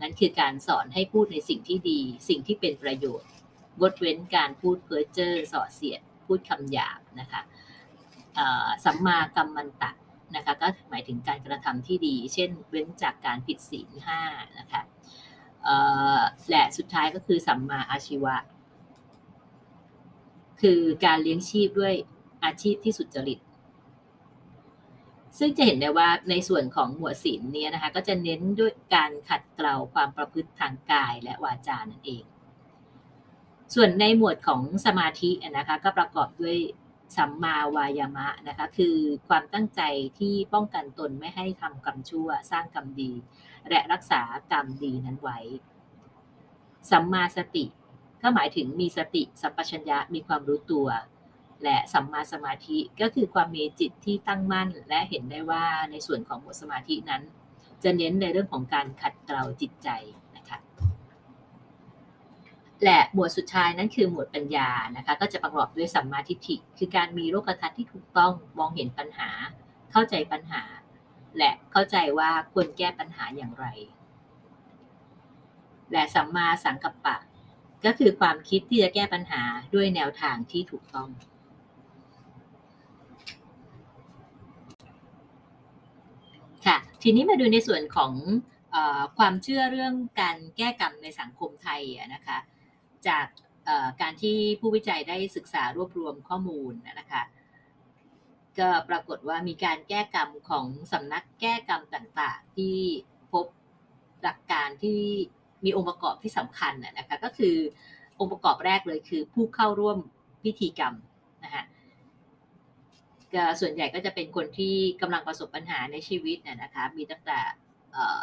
[0.01, 1.99] นั้นคือการสอนให้พูดในสิ่งที่ดี
[2.29, 3.29] สิ่งที่เป็นประโยชน์
[3.79, 7.41] งดเว้นการพูดเพ้อเจ้อส่อเสียด พูดคำหยาบนะคะ
[8.85, 9.91] สัมมากรรมันตะ
[10.35, 14.21] นะคะก็หมายถึงการกระทำที่ดี เช่น เว้นจากการผิดศีลห้า
[14.59, 14.81] นะคะ
[16.49, 18.35] และสุดท้ายก็คือสัมมาอาชีวะ
[20.61, 21.93] คือการเลี้ยงชีพด้วย
[22.43, 23.39] อาชีพที่สุจริต
[25.37, 32.23] ซึ่งจะเห็นได้ว่าในส่วนของหมวดศีลเนี้นะคะก็จะเน้นด้วยการขัดเกลาความประพฤติทางกายและวาจานั่นเอง
[33.75, 36.57] ส่วนในหมวดของสมาธินะคะก็ประกอบด้วย
[37.17, 39.81] สัมมาวายามะนะคะ คือความตั้งใจ
[40.19, 43.11] ที่ป้องกันตนไม่ให้ทำกรรมชั่ว สร้างกรรมดี
[43.69, 45.39] และรักษากรรมดีนั้นไว้
[46.91, 47.65] สัมมาสติ
[48.21, 50.87] ก็หมายถึงมีสติสัมปชัญญะมีความรู้ตัว
[51.63, 57.23] และสัมมาสมาธิก็คือความมีจิตที่ตั้งมั่น และเห็นได้ว่าในส่วนของหมวดสมาธินั้น
[57.83, 59.89] จะเน้นในเรื่องของการขัดเกลาจิตใจ
[62.83, 69.29] และหมวดสุดท้ายนั้นคือหมวดปัญญานะคะ ก็จะประกอบด้วยสัมมาทิฏฐิ คือการมีโลกทัศน์ที่ถูกต้องมองเห็นปัญหา
[69.91, 70.63] เข้าใจปัญหา
[71.37, 73.65] และเข้าใจว่าควรแก้ปัญหาอย่างไร
[75.91, 77.17] และสัมมาสังกัปปะ
[77.85, 79.41] ก็คือความคิดที่จะแก้ปัญหา
[79.73, 81.09] ด้วยแนวทางที่ถูกต้อง
[86.65, 88.13] ค่ะทีนี้มาดูในส่วนของ
[88.75, 88.77] อ
[89.17, 91.81] ความเชื่อเรื่องการแก้กรรมในสังคมไทย
[92.13, 92.37] นะคะ
[93.07, 93.25] จาก
[94.01, 97.23] การที่ผู้วิจัยได้ศึกษารวบรวมข้อมูลนะคะ
[98.59, 102.77] ก็ปรากฏว่ามีการแก้กรรมของสำนักแก้กรรมต่างๆ ที่
[103.33, 103.45] พบ
[104.23, 104.99] หลักการที่
[105.65, 107.55] มีองค์ประกอบที่สำคัญนะคะก็คือ
[108.19, 109.97] องค์ประกอบแรกเลยคือผู้เข้าร่วม
[110.43, 110.93] พิธีกรรม
[111.43, 111.63] นะคะ
[113.59, 117.39] ส่วนใหญ่ก็จะเป็นคนที่กำลังประสบปัญหาในชีวิตนะคะมีตั้งแต่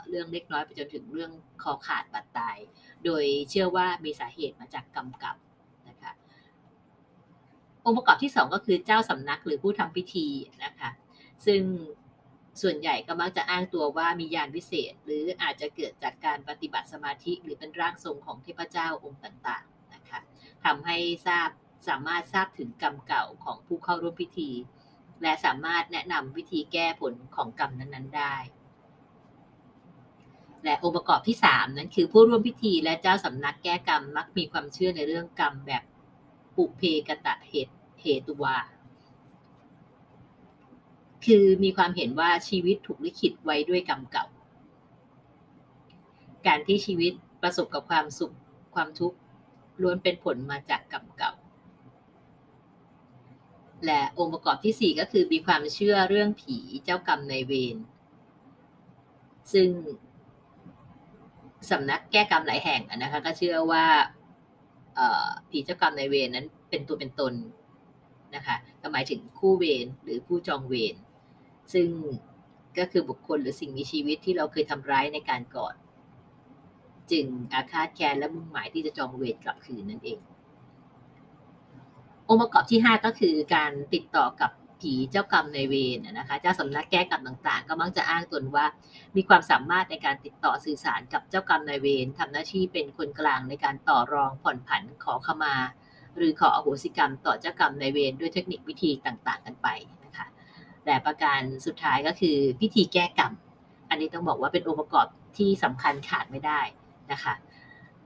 [0.08, 1.30] เรื่องเล็กน้อยไปจนถึงเรื่อง
[1.62, 2.56] คอขาดบาดตาย
[3.04, 5.36] โดยเชื่อว่ามีสาเหตุมาจากกรรมกรรม
[5.88, 6.12] นะคะ
[7.84, 10.28] องค์ประกอบที่ 2 ก็คือเจ้าสำนักหรือผู้ทำพิธี
[10.64, 10.90] นะคะ
[11.46, 11.62] ซึ่ง
[12.62, 20.20] ส่วนใหญ่ก็มักจะอ้างตัวว่ามียานวิเศษ หรืออาจจะเกิดจากการปฏิบัติสมาธิ หรือเป็นร่างทรงของเทพเจ้าองค์ต่างๆนะคะ
[20.64, 21.48] ทำให้ทราบ
[21.88, 24.50] สามารถทราบถึงกรรมเก่าของผู้เข้าร่วมพิธี
[25.22, 28.36] และสามารถแนะนำวิธีแก้ผลของกรรมนั้นๆได้
[30.66, 35.82] และองค์ประกอบที่ 3 นั้นคือผู้ร่วมพิธีและเจ้าสำนักแก้กรรมมักมีความเชื่อในเรื่องกรรมแบบ
[36.56, 38.56] ปุเพกตะเหตุเหตุวา
[41.26, 44.26] คือมีความเห็นว่าชีวิตถูกลิขิตไว้ด้วยกรรมเก่า
[46.46, 48.34] การที่ชีวิตประสบกับความสุข
[48.74, 49.16] ความทุกข์
[49.82, 51.32] ล้วนเป็นผลมาจากกรรมเก่า
[53.86, 57.76] และองค์ประกอบที่ 4 ก็คือมีความเชื่อเรื่องผีเจ้ากรรมในเวร
[59.52, 59.68] ซึ่ง
[61.70, 63.84] สำนักแก้กรรมหลายแห่งนะคะ ก็เชื่อว่า
[65.50, 67.34] ผีเจ้ากรรมในเวรนั้นเป็นตัวเป็นตน
[68.34, 70.94] นะคะก็หมายถึงคู่เวรหรือผู้จองเวร
[71.74, 71.88] ซึ่ง
[72.78, 75.74] ก็คือบุคคลหรือสิ่งมีชีวิตที่เราเคยทำร้ายในการก่อน
[77.10, 80.18] จึงอาฆาตแค้นและมุ่งหมายที่จะจองเวรกลับคืนนั่นเอง
[82.28, 88.66] องค์ประกอบที่ 5 ก็คือการติดต่อกับ ผีเจ้ากรรมในเวรนะคะ เจ้าสำนักแก้กรรมต่างๆ ก็มักจะอ้างตนว่า
[89.16, 95.54] มีความสามารถในการติดต่อสื่อสารกับเจ้ากรรมนายเวรทำหน้าที่เป็นคนกลางในการต่อรองผ่อนผันขอขมา
[96.16, 99.68] หรือขออโหสิกรรมต่อเจ้ากรรมนายเวรด้วยเทคนิควิธีต่างๆ กันไป
[100.04, 100.26] นะคะ
[100.84, 103.32] แต่ประการสุดท้ายก็คือพิธีแก้กรรม
[103.90, 105.06] อันนี้ต้องบอกว่าเป็นองค์ประกอบ
[105.38, 106.60] ที่สำคัญขาดไม่ได้
[107.12, 107.34] นะคะ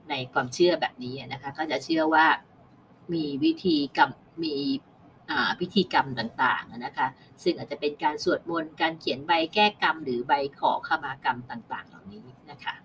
[0.09, 2.25] ในความเชื่อแบบนี้นะคะ ก็จะเชื่อว่า
[3.13, 4.11] มีวิธีกรรม
[4.43, 4.55] มี
[5.59, 7.07] พิธีกรรมต่างๆนะคะ
[7.43, 12.75] ซึ่งอาจจะเป็นการสวดมนต์การเขียนใบแก้กรรม หรือใบขอขมากรรมต่าง ๆ เหล่านี้นะคะ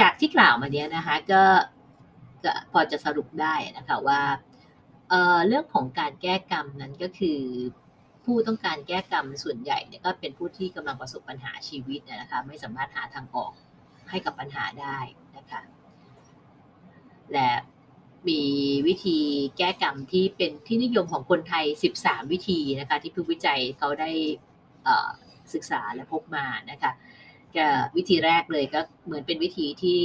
[0.00, 1.42] จากที่กล่าวมาเนี้ยนะคะก็
[2.44, 4.20] ก็พอจะสรุปได้นะคะว่า
[5.10, 7.40] เเรื่องของการแก้กรรมนั้นก็คือ
[8.24, 13.52] ผู้ต้องการแก้กรรมส่วนใหญ่เนี่ยก็เป็นผู้ที่กำลังประสบปัญหาชีวิตนะคะไม่สามารถหาทางออก
[14.10, 14.98] ให้กับปัญหาได้
[17.32, 17.50] และ
[18.28, 18.42] มี
[18.86, 19.18] วิธี
[19.58, 21.64] แก้กรรมที่เป็นที่นิยมของคนไทย
[21.98, 24.10] 13 วิธีนะคะที่ผู้วิจัยเขาได้
[25.54, 26.92] ศึกษาและพบมานะคะ
[27.56, 27.66] ก็
[27.96, 29.96] วิธีแรกเลยก็เหมือนเป็นวิธีที่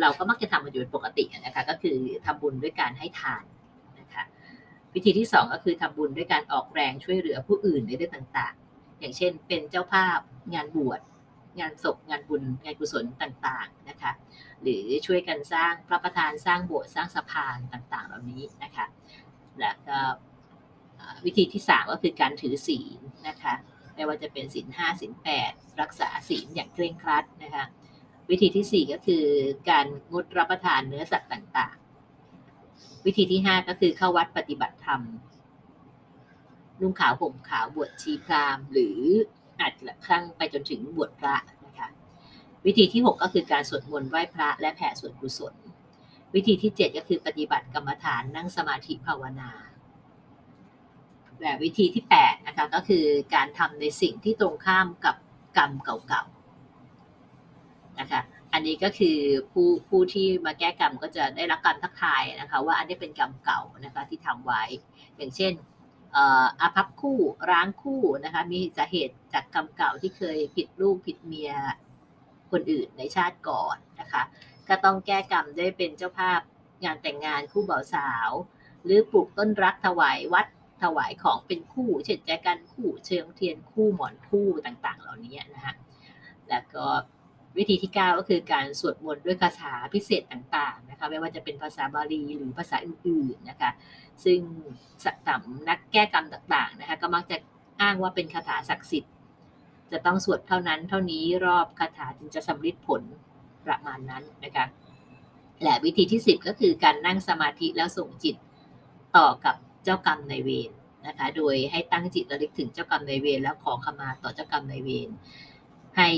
[0.00, 3.44] เราก็มักจะทำมาอยู่เป็นปกตินะคะก็คือทำบุญด้วยการให้ทาน
[4.00, 4.22] นะคะ
[4.94, 10.18] วิธีที่ 2 ก็คือทำบุญด้วยการออกแรงช่วยเหลือผู้อื่นในเรื่องต่างๆ อย่างเช่น เป็นเจ้าภาพ
[10.54, 11.00] งานบวช
[11.60, 14.12] งานศพงานบุญงานกุศลต่างๆนะคะ
[14.62, 18.86] หรือช่วยกันสร้างพระประธานสร้างโบสถ์สร้างสะพานต่าง ๆ เหล่านี้นะคะ
[19.60, 19.98] แล้วก็
[21.24, 23.54] วิธีที่ 3 ก็คือการถือศีลนะคะ
[23.94, 27.64] ไม่ว่าจะเป็นศีลห้าศีลแปดรักษาศีลอย่างเคร่งครัดนะคะ
[28.30, 29.24] วิธีที่ 4 ก็คือ
[29.70, 35.02] การงดรับประทานเนื้อสัตว์ต่างๆ วิธีที่ 5 ก็คือเข้าวัดปฏิบัติธรรม
[36.80, 39.00] นุ่งขาวห่มขาวบวชชีพรามหรือ
[39.60, 41.55] อาจจะครั้งไปจนถึงบวชพระนะคะ
[42.66, 45.54] วิธีที่ 6 ก็คือการสวดมนต์ไหว้พระและแผ่ส่วนกุศล
[46.34, 49.50] วิธีที่ 7 ก็คือปฏิบัติกรรมฐานนั่งสมาธิภาวนา
[51.40, 55.16] แบบวิธีที่8นะคะก็คือการทำในสิ่งที่ตรงข้ามกับ
[55.58, 58.20] กรรมเก่าๆนะคะ
[58.52, 59.18] อันนี้ก็คือ
[59.50, 64.62] ผู้ผู้ที่มาแก้กรรมก็จะได้รับการทักทายนะคะว่าอันนี้เป็นกรรมเก่านะคะที่ทำไว้
[65.16, 65.52] อย่างเช่น
[66.60, 67.18] อาภัพคู่
[67.50, 71.52] ร้างคู่นะคะมีสาเหตุจากกรรมเก่าที่เคยผิดลูกผิดเมีย
[72.56, 74.22] คนอื่นในชาติก่อนนะคะ
[74.68, 76.40] ก็ต้องแก้กรรมด้วยเป็นเจ้าภาพ
[76.84, 78.30] งานแต่งงานคู่บ่าวสาว
[78.84, 80.46] หรือปลูกต้นรักถวายวัด
[80.82, 85.74] ถวายของเป็นคู่เช่นแจกันคู่เชิงเทียนคู่หมอนคู่ต่างๆ เหล่านี้นะคะ
[86.48, 86.86] แล้วก็
[87.56, 93.70] วิธีที่ 9 ก็คือการสวดมนต์ด้วยคาถาพิเศษต่างๆนะคะไม่ว่าจะเป็นภาษาบาลีหรือภาษาอื่นๆนะคะ
[94.24, 94.40] ซึ่ง
[95.04, 97.36] สัตำนักแก้กรรมต่างๆนะคะก็มักจะ
[97.80, 99.12] อ้างว่าเป็นคาถาศักดิ์สิทธิ์
[99.92, 103.02] จะต้องสวดเท่านั้นเท่านี้รอบคาถาจึงจะสำลิดผล
[103.66, 104.66] ประมาณนั้นนะคะ
[105.62, 108.36] และวิธีที่ 10 ก็คือการนั่งสมาธิแล้วส่งจิต
[109.16, 110.70] ต่อกับเจ้ากรรมในเวร
[111.06, 115.08] นะคะ โดยให้ตั้งจิตระลึกถึงเจ้ากรรมในเวรแล้วขอขมาต่อเจ้ากรรมในเวร
[115.96, 116.08] ให้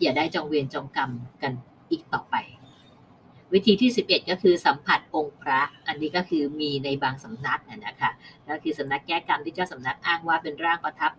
[0.00, 1.10] อย่าได้จองเวรจองกรรม
[1.42, 1.52] กัน
[1.90, 2.36] อีกต่อไป
[3.52, 8.10] วิธีที่ 11 ก็คือสัมผัสองค์พระ อันนี้ก็คือมีในบางสำนักนะคะ
[8.48, 11.12] ก็คือสำนักแก้กรรมที่เจ้าสำนักอ้างว่าเป็นร่างประทับ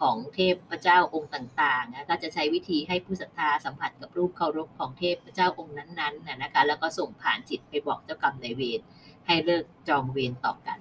[0.00, 8.80] ของเทพพระเจ้าองค์ต่างๆนะก็จะใช้วิธีให้ผู้ศรัทธาสัมผัสกับรูปเคารพของเทพพระเจ้าองค์นั้นๆนะคะแล้วก็ส่งผ่านจิตไปบอกเจ้ากรรมในเวร
[9.26, 10.78] ให้เลิกจองเวรต่อกัน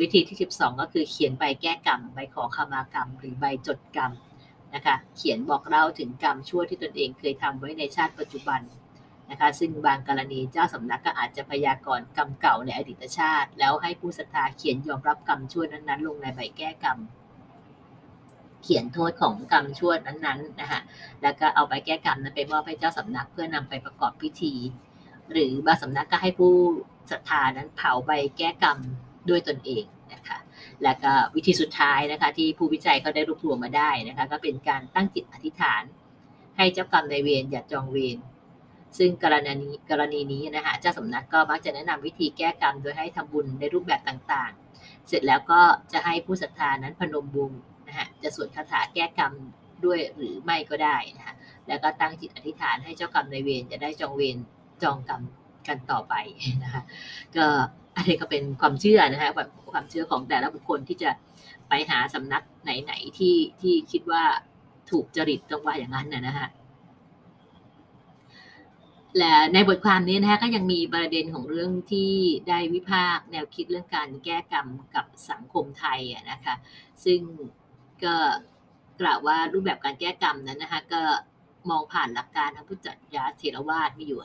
[0.00, 4.12] วิธีที่ 12 ก็คือเขียนใบแก้กรรมใบขอขมากรรม หรือใบจดกรรม
[4.74, 8.60] นะคะเขียนบอกเล่าถึงกรรมชั่วที่ตนเองเคยทำไว้ในชาติปัจจุบัน
[9.30, 16.98] นะคะซึ่งบางกรณีเจ้าสำนักก็อาจจะพยากรณ์กรรมเก่าในอดีตชาติ แล้วให้ผู้ศรัทธาเขียนยอมรับกรรมชั่วนั้นๆ ลงในใบแก้กรรม
[18.62, 20.80] เขียนโทษของกรรมชั่วนั้นๆนะคะ
[21.22, 24.54] แล้วก็เอาไปแก้กรรมนั้นไปมอบให้เจ้าสำนักเพื่อนำไปประกอบพิธี
[25.32, 26.54] หรือบางสำนักก็ให้ผู้
[27.10, 28.78] ศรัทธานั้นเผาใบแก้กรรม
[29.28, 30.38] ด้วยตนเองนะคะ
[30.82, 35.82] และก็วิธีสุดท้ายนะคะที่ผู้วิจัยก็ได้รวบรวมมาได้นะคะก็เป็นการตั้งจิตอธิษฐาน
[36.56, 38.18] ให้เจ้ากรรมในเวรอย่าจองเวร
[38.98, 45.60] ซึ่งกรณีกรณีนี้นะคะเจ้าสำนักก็มักจะแนะนำวิธีแก้กรรมโดยให้ทำบุญในรูปแบบต่างๆ เสร็จแล้วก็
[45.92, 47.52] จะให้ผู้ศรัทธานั้นพนมบุญ
[47.92, 49.32] นะฮะจะสวดคาถาแก้กรรม
[49.84, 51.34] ด้วยหรือไม่ก็ได้นะคะ
[51.68, 54.36] แล้วก็ตั้งจิตอธิษฐานให้เจ้ากรรมในเวรจะได้จองเวร
[54.82, 55.22] จองกรรม
[55.68, 56.14] กันต่อไป
[56.64, 56.82] นะคะ
[57.36, 57.46] ก็
[57.96, 61.10] อันนี้ก็เป็นความเชื่อนะคะแบบความเชื่อของแต่ละบุคคลที่จะ
[61.68, 64.24] ไปหาสำนักไหนๆที่ที่คิดว่า
[64.90, 66.48] ถูกจริตตรงว่าอย่างนั้นนะฮะ
[69.18, 72.12] และในบทความนี้นะคะก็ยังมีประเด็นของเรื่องที่
[72.48, 76.00] ได้วิพากษ์แนวคิดเรื่องการแก้กรรมกับสังคมไทย
[76.30, 76.54] นะคะ
[77.04, 77.20] ซึ่ง
[78.04, 78.14] ก็
[79.00, 81.02] กล่าวว่ารูปแบบการแก้กรรมนั้นนะคะ ก็
[81.70, 84.20] มองผ่านหลักการทางพุทธจริเทรวาสมีอยู่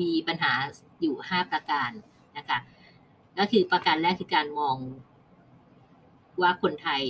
[0.00, 0.52] มีปัญหา
[1.00, 1.90] อยู่ 5 ประการ
[2.36, 2.58] นะคะ
[3.38, 4.76] ก็คือประการแรกคือการมอง
[6.42, 7.02] ว่าคนไทย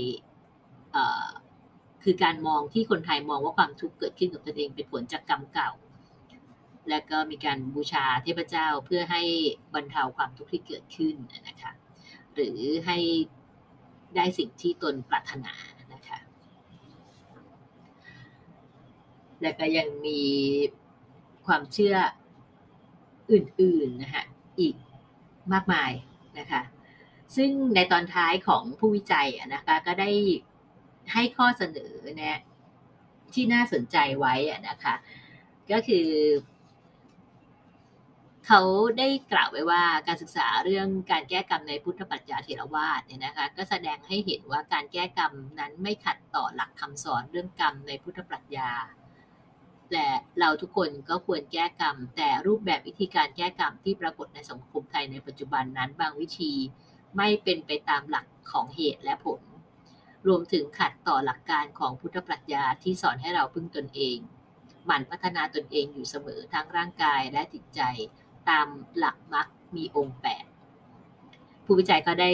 [2.03, 5.70] คือการมองที่คนไทยมองว่าความทุกข์เกิดขึ้นกับตนเองเป็นผลจากกรรมเก่า
[6.88, 9.22] และก็มีการบูชาเทพเจ้าเพื่อให้
[9.74, 11.14] บรรเทาความทุกข์ที่เกิดขึ้น
[11.48, 11.72] นะคะ
[12.35, 12.98] หรือให้
[14.16, 15.55] ได้สิ่งที่ตนปรารถนา
[15.94, 16.18] นะคะ
[19.42, 20.22] และก็ยังมี
[21.46, 21.96] ความเชื่อ
[23.31, 24.24] อื่นๆนะคะ
[24.61, 24.74] อีก
[25.53, 25.92] มากมาย
[26.38, 26.62] นะคะ
[27.37, 30.11] ซึ่งในตอนท้ายของผู้วิจัยนะคะก็ได้
[31.12, 32.38] ให้ข้อเสนอเนี่ย
[33.35, 34.35] ที่น่าสนใจไว้
[34.68, 34.94] นะคะ
[35.72, 36.09] ก็คือ
[38.46, 38.61] เขา
[38.98, 48.70] ได้กล่าวไว้ว่าการศึกษาเรื่องการแก้กรรมในพุทธปรัชญาเถรวาทเนี่ยนะคะก็แสดงให้เห็นว่าการแก้กรรมนั้นไม่ขัดต่อหลักคำสอนเรื่องกรรมในพุทธปรัชญา
[49.92, 56.53] และเราทุกคนก็ควรแก้กรรม แต่รูปแบบวิธีการแก้กรรมที่ปรากฏในสังคมไทยในปัจจุบันนั้นบางวิธี
[57.16, 59.40] ไม่เป็นไปตามหลักของเหตุและผล
[60.29, 64.16] รวมถึงขัดต่อหลักการของพุทธปรัชญาที่สอนให้เราพึ่งตนเอง
[64.87, 67.81] หมั่นพัฒนาตนเองอยู่เสมอทั้งร่างกายและจิตใจ
[68.48, 68.66] ตาม
[68.98, 70.18] หลักมรรคมีองค์
[70.90, 72.31] 8ผู้วิจัยก็ได้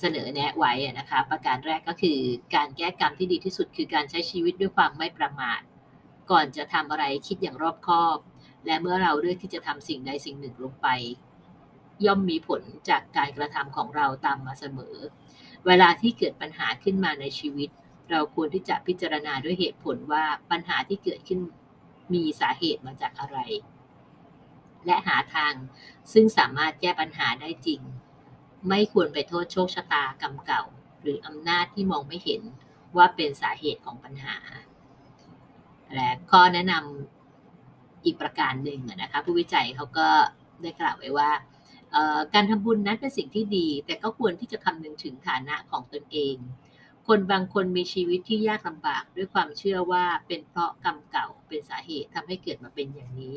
[0.00, 2.18] เสนอแนะไว้นะคะ ประการแรกก็คือ
[2.54, 5.60] การแก้กรรมที่ดีที่สุดคือการใช้ชีวิตด้วยความไม่ประมาท
[6.30, 8.18] ก่อนจะทำอะไรคิดอย่างรอบคอบ
[8.66, 10.88] และเมื่อเราเลือกที่จะทำสิ่งใดสิ่งหนึ่งลงไป
[12.04, 14.96] ย่อมมีผลจากการกระทำของเราตามมาเสมอ
[15.66, 17.68] เวลาที่เกิดปัญหาขึ้นมาในชีวิต
[18.10, 21.40] เราควรที่จะพิจารณาด้วยเหตุผลว่าปัญหาที่เกิดขึ้น
[22.14, 23.38] มีสาเหตุมาจากอะไร
[24.86, 25.54] และหาทาง
[26.12, 27.80] ซึ่งสามารถแก้ปัญหาได้จริง
[28.68, 30.62] ไม่ควรไปโทษโชคชะตากรรมเก่า
[31.02, 32.42] หรืออำนาจที่มองไม่เห็น
[32.96, 34.36] ว่าเป็นสาเหตุของปัญหา
[35.94, 40.08] และข้อแนะนำอีกประการหนึ่งนะคะผู้วิจัยเขาก็
[40.62, 41.30] ได้กล่าวไว้ว่า
[42.34, 46.36] การทำบุญนั้นเป็นสิ่งที่ดี แต่ก็ควรที่จะคำนึงถึงฐานะของตนเอง
[47.08, 53.36] คนบางคนมีชีวิตที่ยากลำบากด้วยความเชื่อว่าเป็นเพราะกรรมเก่าเป็นสาเหตุทำให้เกิดมาเป็นอย่างนี้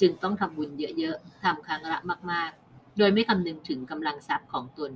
[0.00, 1.98] จึงต้องทำบุญเยอะๆทำครั้งละ
[2.30, 4.92] มาก ๆ โดยไม่คำนึงถึงกำลังทรัพย์ของตน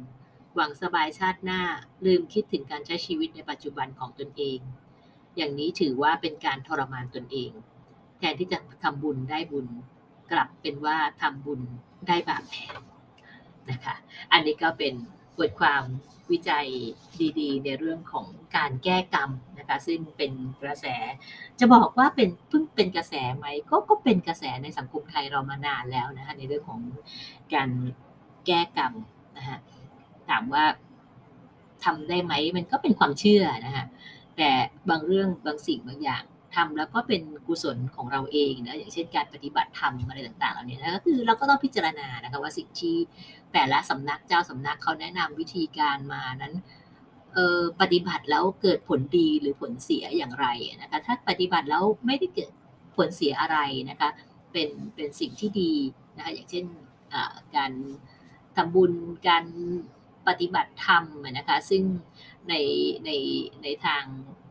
[0.55, 1.61] หวังสบายชาติหน้า
[2.07, 4.59] ลืมคิดถึงการใช้ชีวิตในปัจจุบันของตนเอง
[5.41, 7.51] อย่างนี้ถือว่าเป็นการทรมานตนเอง
[8.19, 9.67] แทนที่จะทำบุญได้บุญ
[10.33, 11.61] กลับเป็นว่าทำบุญ
[12.07, 12.77] ได้บาปแทน
[13.71, 13.95] นะคะ
[14.33, 14.95] อันนี้ก็เป็น
[15.39, 15.83] บทความ
[16.31, 16.67] วิจัย
[17.41, 18.27] ดี ๆ ในเรื่องของ
[18.57, 20.87] การแก้กรรมนะคะ ซึ่งเป็นกระแส
[21.59, 26.81] จะบอกว่าเป็นเพิ่งเป็นกระแสไหมก็ก็เป็นกระแสในสังคมไทยเรามานานแล้วนะคะในเรื่องของ
[27.55, 27.71] การ
[28.47, 28.93] แก้กรรม
[29.37, 29.59] นะคะ
[30.29, 30.65] ถามว่า
[31.85, 33.85] ทำได้ไหมมันก็เป็นความเชื่อนะคะ
[34.37, 34.51] แต่
[34.91, 42.97] บางเรื่องบางสิ่งบางอย่างทำแล้วก็เป็นกุศลของเราเองนะอย่างเช่นการปฏิบัติธรรมอะไรต่างๆเหล่านี้นะก็คือเราก็ต้องพิจารณานะคะว่าสิ่งที่
[43.53, 46.55] แต่ละสำนักเจ้าสำนักเขาแนะนำวิธีการมานั้น
[47.35, 50.47] เออปฏิบัติแล้วเกิดผลดีหรือผลเสียอย่างไร
[50.83, 52.53] นะคะถ้าปฏิบัติแล้วไม่ได้เกิด
[52.97, 53.59] ผลเสียอะไร
[53.91, 54.09] นะคะ
[54.53, 55.73] เป็นเป็นสิ่งที่ดี
[56.17, 56.65] นะคะอย่างเช่น
[57.57, 57.73] การ
[58.57, 58.93] ทำบุญ
[59.29, 59.45] การ
[60.29, 61.05] ปฏิบัติธรรม
[61.39, 61.83] นะคะซึ่ง
[62.49, 62.55] ใน
[63.05, 63.11] ใน
[63.63, 64.05] ในทาง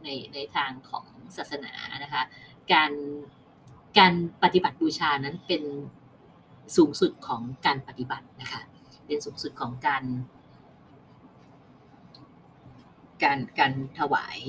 [0.03, 1.05] ในในทางของ
[1.37, 1.73] ศาสนา
[2.03, 2.23] นะคะ
[2.73, 2.91] การ
[3.99, 5.63] การปฏิบัติบูชานั้นเป็น
[6.77, 8.61] สูงสุดของการปฏิบัตินะคะ
[9.07, 10.03] เป็นสูงสุดของการ
[13.23, 14.39] การการถวาย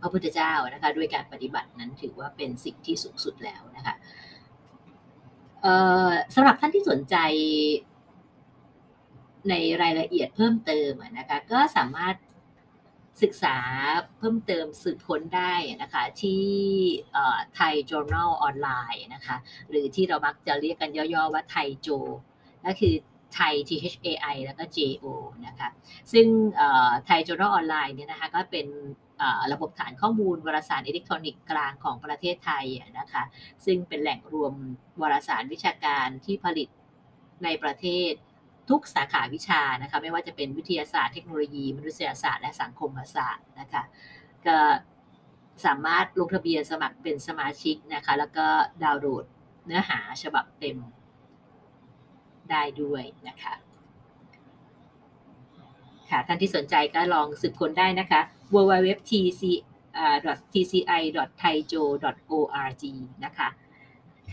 [0.00, 3.94] พระพุทธเจ้านะคะด้วยการปฏิบัตินั้นถือว่าเป็นสิ่งที่สูงสุดแล้วนะคะ
[6.34, 7.16] สำหรับท่านที่สนใจ
[9.50, 12.14] ในรายละเอียดเพิ่มเติมนะคะก็สามารถ
[13.22, 13.56] ศึกษา
[14.18, 16.44] เพิ่มเติมสืบค้นได้นะคะที่
[17.54, 19.36] ไทย Journal ออนไลน์นะคะ
[19.70, 21.88] หรือที่เรามักจะเรียกกันย่อๆว่าไทยโจ
[22.66, 22.94] ก็คือ
[23.34, 25.06] ไทย T H A I แล้วก็ J O
[25.46, 25.68] นะคะ
[26.12, 26.26] ซึ่ง
[27.06, 28.66] ไทย Journal ออนไลน์เนี่ยนะคะก็เป็น
[29.52, 32.66] ระบบฐานข้อมูลวารสารอิเล็กทรอนิกส์กลางของประเทศไทย
[32.98, 33.22] นะคะ
[33.64, 34.54] ซึ่งเป็นแหล่งรวม
[35.00, 36.68] วารสารวิชาการที่ผลิต
[37.44, 38.12] ในประเทศ
[38.70, 43.82] ทุกสาขาวิชานะคะไม่ว่าจะเป็นวิทยาศาสตร์เทคโนโลยี มนุษยศาสตร์และสังคมศาสตร์นะคะ
[44.46, 44.56] ก็
[45.64, 48.46] สามารถลงทะเบียนสมัครเป็นสมาชิกนะคะแล้วก็
[48.82, 49.24] ดาวน์โหลด
[49.66, 50.78] เนื้อหาฉบับเต็ม
[52.50, 53.54] ได้ด้วยนะคะ
[56.10, 58.20] ค่ะท่านที่สนใจก็ลองสืบค้นได้นะคะ
[58.54, 59.42] www.tc
[60.52, 62.84] tci.thaijo.org
[63.24, 63.48] นะคะ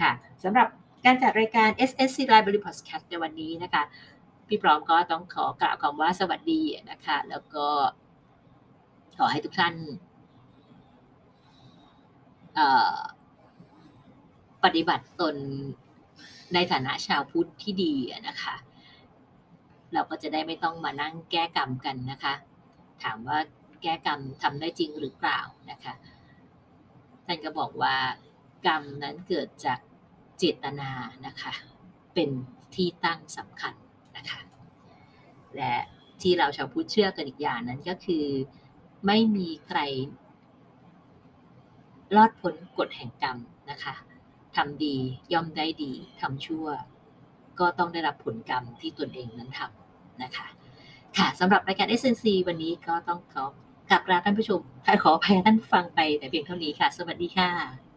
[0.02, 0.12] ค่ะ
[0.44, 0.68] สำหรับ
[1.06, 3.84] การจัดรายการ SSC Library Podcast ในวันนี้นะคะ
[4.50, 7.68] พี่พร้อมก็ต้องขอกล่าวคำว่าสวัสดีนะคะ แล้วก็
[9.18, 9.76] ขอให้ทุกท่าน
[14.64, 15.36] ปฏิบัติตน
[16.54, 17.94] ในฐานะชาวพุทธที่ดี
[18.28, 18.56] นะคะ
[19.94, 22.34] เราก็จะได้ไม่ต้องมานั่งแก้กรรมกันนะคะ
[23.04, 23.40] ถามว่า
[23.82, 25.40] แก้กรรมทำได้จริงหรือเปล่า
[25.72, 25.94] นะคะ
[27.26, 27.96] ท่านก็บอกว่า
[28.68, 29.80] กรรมนั้นเกิดจาก
[30.38, 30.92] เจตนา
[31.26, 31.54] นะคะ
[32.14, 32.30] เป็น
[32.76, 33.74] ที่ตั้งสำคัญ
[34.20, 34.42] นะคะ
[35.56, 35.76] และ
[36.22, 38.26] ที่เราชาวพุทธเชื่อกันอีกอย่างนั้นก็คือ
[39.06, 39.80] ไม่มีใคร
[42.16, 43.38] รอดพ้นกฎแห่งกรรม
[43.72, 43.96] นะคะ
[44.56, 44.96] ทำดี
[45.34, 45.92] ย่อมได้ดี
[46.22, 46.68] ทำชั่ว
[47.60, 50.48] ก็ต้องได้รับผลกรรมที่ตนเองนั้นทำนะคะ
[51.18, 53.46] ค่ะสำหรับรายการ SNC วันนี้ก็ต้องขอ
[53.92, 54.60] กลับลาท่านผู้ชม
[55.04, 57.89] ขออภัยท่านฟังไปแต่เพียงเท่านี้ค่ะ สวัสดีค่ะ